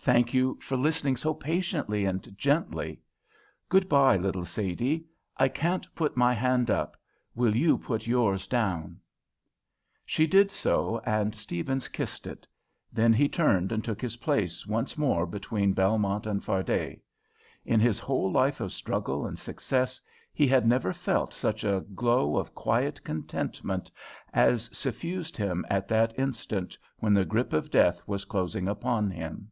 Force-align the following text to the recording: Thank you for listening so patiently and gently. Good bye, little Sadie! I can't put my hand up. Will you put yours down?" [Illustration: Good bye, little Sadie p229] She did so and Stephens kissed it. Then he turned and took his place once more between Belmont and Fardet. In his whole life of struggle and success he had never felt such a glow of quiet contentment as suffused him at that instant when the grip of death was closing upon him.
Thank 0.00 0.32
you 0.32 0.56
for 0.62 0.78
listening 0.78 1.18
so 1.18 1.34
patiently 1.34 2.06
and 2.06 2.34
gently. 2.38 3.02
Good 3.68 3.90
bye, 3.90 4.16
little 4.16 4.46
Sadie! 4.46 5.04
I 5.36 5.48
can't 5.48 5.86
put 5.94 6.16
my 6.16 6.32
hand 6.32 6.70
up. 6.70 6.96
Will 7.34 7.54
you 7.54 7.76
put 7.76 8.06
yours 8.06 8.46
down?" 8.48 9.00
[Illustration: 10.06 10.30
Good 10.30 10.30
bye, 10.30 10.30
little 10.30 10.30
Sadie 10.30 10.30
p229] 10.30 10.30
She 10.30 10.38
did 10.38 10.50
so 10.50 11.02
and 11.04 11.34
Stephens 11.34 11.88
kissed 11.88 12.26
it. 12.26 12.46
Then 12.90 13.12
he 13.12 13.28
turned 13.28 13.70
and 13.70 13.84
took 13.84 14.00
his 14.00 14.16
place 14.16 14.66
once 14.66 14.96
more 14.96 15.26
between 15.26 15.74
Belmont 15.74 16.26
and 16.26 16.42
Fardet. 16.42 17.02
In 17.66 17.78
his 17.78 17.98
whole 17.98 18.32
life 18.32 18.62
of 18.62 18.72
struggle 18.72 19.26
and 19.26 19.38
success 19.38 20.00
he 20.32 20.46
had 20.46 20.66
never 20.66 20.94
felt 20.94 21.34
such 21.34 21.64
a 21.64 21.84
glow 21.94 22.38
of 22.38 22.54
quiet 22.54 23.04
contentment 23.04 23.90
as 24.32 24.70
suffused 24.72 25.36
him 25.36 25.66
at 25.68 25.86
that 25.88 26.18
instant 26.18 26.78
when 26.98 27.12
the 27.12 27.26
grip 27.26 27.52
of 27.52 27.70
death 27.70 28.00
was 28.06 28.24
closing 28.24 28.68
upon 28.68 29.10
him. 29.10 29.50